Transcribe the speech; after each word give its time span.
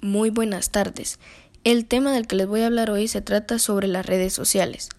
Muy 0.00 0.30
buenas 0.30 0.70
tardes. 0.70 1.18
El 1.64 1.84
tema 1.84 2.12
del 2.12 2.28
que 2.28 2.36
les 2.36 2.46
voy 2.46 2.60
a 2.60 2.66
hablar 2.66 2.88
hoy 2.88 3.08
se 3.08 3.20
trata 3.20 3.58
sobre 3.58 3.88
las 3.88 4.06
redes 4.06 4.32
sociales. 4.32 4.90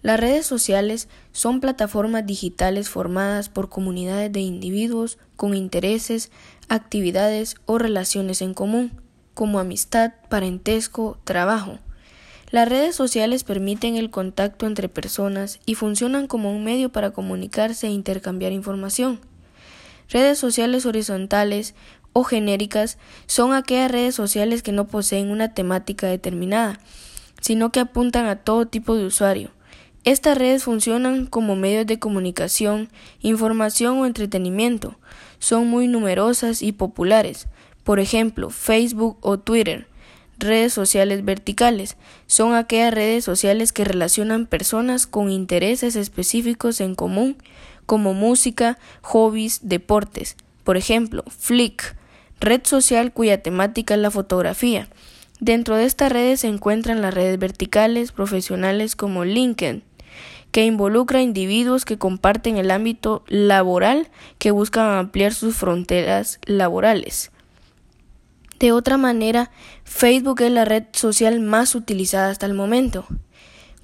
Las 0.00 0.20
redes 0.20 0.46
sociales 0.46 1.08
son 1.32 1.58
plataformas 1.58 2.24
digitales 2.24 2.88
formadas 2.88 3.48
por 3.48 3.68
comunidades 3.68 4.30
de 4.30 4.38
individuos 4.38 5.18
con 5.34 5.54
intereses, 5.54 6.30
actividades 6.68 7.56
o 7.66 7.78
relaciones 7.78 8.42
en 8.42 8.54
común, 8.54 8.92
como 9.34 9.58
amistad, 9.58 10.12
parentesco, 10.28 11.18
trabajo. 11.24 11.80
Las 12.52 12.68
redes 12.68 12.94
sociales 12.94 13.42
permiten 13.42 13.96
el 13.96 14.10
contacto 14.10 14.68
entre 14.68 14.88
personas 14.88 15.58
y 15.66 15.74
funcionan 15.74 16.28
como 16.28 16.52
un 16.54 16.62
medio 16.62 16.92
para 16.92 17.10
comunicarse 17.10 17.88
e 17.88 17.90
intercambiar 17.90 18.52
información. 18.52 19.18
Redes 20.08 20.38
sociales 20.38 20.84
horizontales 20.84 21.74
o 22.12 22.24
genéricas 22.24 22.98
son 23.26 23.52
aquellas 23.52 23.90
redes 23.90 24.14
sociales 24.14 24.62
que 24.62 24.72
no 24.72 24.86
poseen 24.86 25.30
una 25.30 25.54
temática 25.54 26.06
determinada, 26.06 26.80
sino 27.40 27.72
que 27.72 27.80
apuntan 27.80 28.26
a 28.26 28.36
todo 28.36 28.66
tipo 28.66 28.96
de 28.96 29.06
usuario. 29.06 29.50
Estas 30.04 30.36
redes 30.36 30.64
funcionan 30.64 31.26
como 31.26 31.54
medios 31.54 31.86
de 31.86 32.00
comunicación, 32.00 32.88
información 33.20 33.98
o 33.98 34.06
entretenimiento. 34.06 34.96
Son 35.38 35.68
muy 35.68 35.86
numerosas 35.86 36.62
y 36.62 36.72
populares. 36.72 37.46
Por 37.84 38.00
ejemplo, 38.00 38.50
Facebook 38.50 39.16
o 39.20 39.38
Twitter. 39.38 39.86
Redes 40.38 40.72
sociales 40.72 41.24
verticales 41.24 41.96
son 42.26 42.54
aquellas 42.54 42.92
redes 42.92 43.24
sociales 43.24 43.72
que 43.72 43.84
relacionan 43.84 44.46
personas 44.46 45.06
con 45.06 45.30
intereses 45.30 45.94
específicos 45.94 46.80
en 46.80 46.96
común, 46.96 47.36
como 47.86 48.12
música, 48.12 48.78
hobbies, 49.02 49.60
deportes. 49.62 50.36
Por 50.64 50.76
ejemplo, 50.76 51.22
Flick 51.28 51.96
red 52.42 52.62
social 52.64 53.12
cuya 53.12 53.40
temática 53.40 53.94
es 53.94 54.00
la 54.00 54.10
fotografía. 54.10 54.88
Dentro 55.40 55.76
de 55.76 55.84
estas 55.84 56.12
redes 56.12 56.40
se 56.40 56.48
encuentran 56.48 57.00
las 57.00 57.14
redes 57.14 57.38
verticales 57.38 58.12
profesionales 58.12 58.96
como 58.96 59.24
LinkedIn, 59.24 59.84
que 60.50 60.66
involucra 60.66 61.20
a 61.20 61.22
individuos 61.22 61.84
que 61.84 61.98
comparten 61.98 62.58
el 62.58 62.70
ámbito 62.70 63.24
laboral 63.28 64.08
que 64.38 64.50
buscan 64.50 64.90
ampliar 64.90 65.32
sus 65.32 65.56
fronteras 65.56 66.40
laborales. 66.44 67.30
De 68.58 68.72
otra 68.72 68.96
manera, 68.96 69.50
Facebook 69.84 70.42
es 70.42 70.50
la 70.50 70.64
red 70.64 70.84
social 70.92 71.40
más 71.40 71.74
utilizada 71.74 72.30
hasta 72.30 72.46
el 72.46 72.54
momento. 72.54 73.06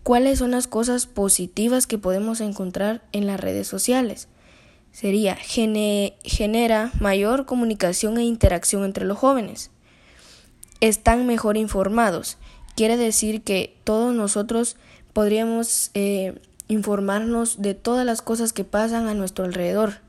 ¿Cuáles 0.02 0.38
son 0.38 0.52
las 0.52 0.66
cosas 0.66 1.06
positivas 1.06 1.86
que 1.86 1.98
podemos 1.98 2.40
encontrar 2.40 3.02
en 3.12 3.26
las 3.26 3.40
redes 3.40 3.66
sociales? 3.66 4.28
Sería 4.98 5.36
genera 5.36 6.90
mayor 6.98 7.46
comunicación 7.46 8.18
e 8.18 8.24
interacción 8.24 8.82
entre 8.82 9.04
los 9.04 9.16
jóvenes. 9.16 9.70
Están 10.80 11.24
mejor 11.24 11.56
informados. 11.56 12.36
Quiere 12.74 12.96
decir 12.96 13.42
que 13.42 13.76
todos 13.84 14.12
nosotros 14.12 14.74
podríamos 15.12 15.92
eh, 15.94 16.40
informarnos 16.66 17.62
de 17.62 17.74
todas 17.74 18.04
las 18.04 18.22
cosas 18.22 18.52
que 18.52 18.64
pasan 18.64 19.06
a 19.06 19.14
nuestro 19.14 19.44
alrededor. 19.44 20.00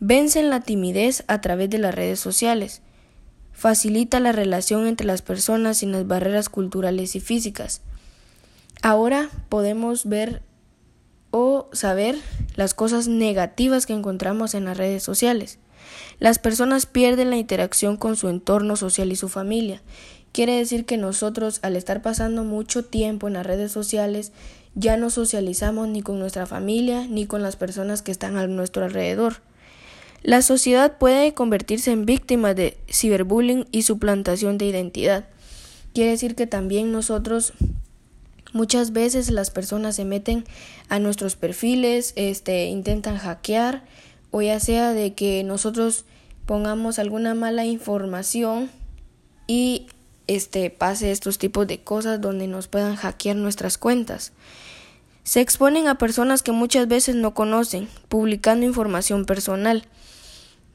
Vencen 0.00 0.50
la 0.50 0.60
timidez 0.60 1.22
a 1.28 1.40
través 1.40 1.70
de 1.70 1.78
las 1.78 1.94
redes 1.94 2.18
sociales. 2.18 2.82
Facilita 3.52 4.18
la 4.18 4.32
relación 4.32 4.88
entre 4.88 5.06
las 5.06 5.22
personas 5.22 5.76
sin 5.76 5.92
las 5.92 6.04
barreras 6.04 6.48
culturales 6.48 7.14
y 7.14 7.20
físicas. 7.20 7.80
Ahora 8.82 9.30
podemos 9.48 10.04
ver 10.04 10.42
saber 11.72 12.16
las 12.56 12.74
cosas 12.74 13.08
negativas 13.08 13.86
que 13.86 13.92
encontramos 13.92 14.54
en 14.54 14.64
las 14.64 14.76
redes 14.76 15.02
sociales. 15.02 15.58
Las 16.18 16.38
personas 16.38 16.86
pierden 16.86 17.30
la 17.30 17.36
interacción 17.36 17.96
con 17.96 18.16
su 18.16 18.28
entorno 18.28 18.76
social 18.76 19.10
y 19.12 19.16
su 19.16 19.28
familia. 19.28 19.82
Quiere 20.32 20.56
decir 20.56 20.84
que 20.84 20.96
nosotros, 20.96 21.58
al 21.62 21.76
estar 21.76 22.02
pasando 22.02 22.44
mucho 22.44 22.84
tiempo 22.84 23.26
en 23.26 23.34
las 23.34 23.46
redes 23.46 23.72
sociales, 23.72 24.32
ya 24.74 24.96
no 24.96 25.10
socializamos 25.10 25.88
ni 25.88 26.02
con 26.02 26.18
nuestra 26.18 26.46
familia 26.46 27.06
ni 27.08 27.26
con 27.26 27.42
las 27.42 27.56
personas 27.56 28.02
que 28.02 28.12
están 28.12 28.36
a 28.36 28.46
nuestro 28.46 28.84
alrededor. 28.84 29.42
La 30.22 30.42
sociedad 30.42 30.98
puede 30.98 31.34
convertirse 31.34 31.90
en 31.92 32.04
víctima 32.04 32.54
de 32.54 32.76
ciberbullying 32.88 33.66
y 33.72 33.82
suplantación 33.82 34.58
de 34.58 34.66
identidad. 34.66 35.24
Quiere 35.94 36.10
decir 36.10 36.36
que 36.36 36.46
también 36.46 36.92
nosotros 36.92 37.54
Muchas 38.52 38.92
veces 38.92 39.30
las 39.30 39.50
personas 39.50 39.96
se 39.96 40.04
meten 40.04 40.44
a 40.88 40.98
nuestros 40.98 41.36
perfiles, 41.36 42.12
este, 42.16 42.66
intentan 42.66 43.16
hackear 43.16 43.84
o 44.30 44.42
ya 44.42 44.58
sea 44.60 44.92
de 44.92 45.14
que 45.14 45.44
nosotros 45.44 46.04
pongamos 46.46 46.98
alguna 46.98 47.34
mala 47.34 47.64
información 47.64 48.70
y 49.46 49.86
este 50.26 50.70
pase 50.70 51.10
estos 51.10 51.38
tipos 51.38 51.66
de 51.66 51.82
cosas 51.82 52.20
donde 52.20 52.46
nos 52.46 52.68
puedan 52.68 52.96
hackear 52.96 53.36
nuestras 53.36 53.78
cuentas. 53.78 54.32
Se 55.22 55.40
exponen 55.40 55.86
a 55.86 55.98
personas 55.98 56.42
que 56.42 56.52
muchas 56.52 56.88
veces 56.88 57.14
no 57.14 57.34
conocen, 57.34 57.88
publicando 58.08 58.66
información 58.66 59.26
personal. 59.26 59.84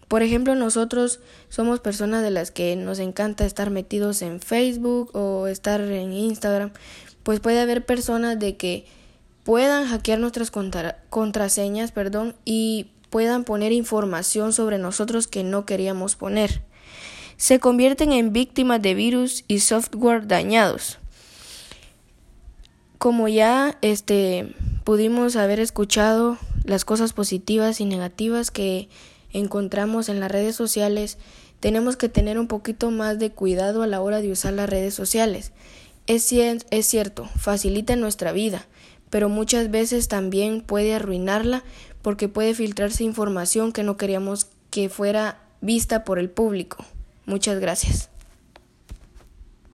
Por 0.08 0.22
ejemplo, 0.22 0.56
nosotros 0.56 1.20
somos 1.50 1.80
personas 1.80 2.22
de 2.22 2.32
las 2.32 2.52
que 2.52 2.76
nos 2.76 3.00
encanta 3.00 3.46
estar 3.46 3.70
metidos 3.70 4.22
en 4.22 4.40
Facebook 4.40 5.16
o 5.16 5.48
estar 5.48 5.82
en 5.82 6.14
Instagram, 6.14 6.72
pues 7.26 7.40
puede 7.40 7.60
haber 7.60 7.84
personas 7.84 8.38
de 8.38 8.56
que 8.56 8.86
puedan 9.44 9.88
hackear 9.88 10.20
nuestras 10.20 10.52
contraseñas, 11.10 11.92
perdón, 11.92 12.36
y 12.46 12.92
puedan 13.10 13.46
poner 13.46 13.72
información 13.72 14.54
sobre 14.54 14.78
nosotros 14.78 15.26
que 15.26 15.44
no 15.44 15.66
queríamos 15.66 16.16
poner. 16.16 16.62
Se 17.36 17.60
convierten 17.60 18.12
en 18.12 18.32
víctimas 18.32 18.80
de 18.80 18.94
virus 18.94 19.44
y 19.48 19.62
software 19.62 20.28
dañados. 20.28 21.00
Como 23.00 23.28
ya 23.28 23.80
este 23.82 24.54
pudimos 24.84 25.36
haber 25.36 25.60
escuchado 25.60 26.38
las 26.64 26.86
cosas 26.86 27.14
positivas 27.14 27.82
y 27.82 27.86
negativas 27.86 28.52
que 28.52 28.88
encontramos 29.34 30.10
en 30.10 30.20
las 30.20 30.30
redes 30.30 30.56
sociales, 30.56 31.18
tenemos 31.60 31.98
que 31.98 32.08
tener 32.08 32.38
un 32.38 32.48
poquito 32.48 32.92
más 32.92 33.18
de 33.18 33.32
cuidado 33.32 33.82
a 33.82 33.88
la 33.88 34.00
hora 34.00 34.22
de 34.22 34.32
usar 34.32 34.54
las 34.54 34.70
redes 34.70 34.94
sociales. 34.94 35.54
Es, 36.08 36.32
es 36.32 36.86
cierto, 36.86 37.30
facilita 37.38 37.96
nuestra 37.96 38.32
vida, 38.32 38.66
pero 39.10 39.30
muchas 39.30 39.72
veces 39.72 40.08
también 40.08 40.62
puede 40.62 40.94
arruinarla 40.94 41.64
porque 42.02 42.28
puede 42.28 42.54
filtrarse 42.54 43.04
información 43.04 43.72
que 43.72 43.84
no 43.84 43.98
queríamos 43.98 44.48
que 44.70 44.90
fuera 44.90 45.40
vista 45.62 46.04
por 46.04 46.20
el 46.20 46.30
público. 46.30 46.86
Muchas 47.26 47.60
gracias. 47.60 48.10